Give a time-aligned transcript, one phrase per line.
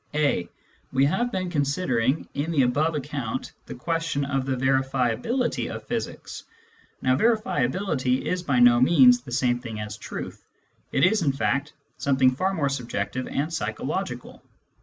[0.15, 0.49] {a)
[0.91, 6.43] We have been considering, in the above account, the question of the verifiability of physics.
[7.03, 10.43] Now verifi ability is by no means the same thing as truth;
[10.91, 14.41] it is, in fact, something far more subjective and psychological.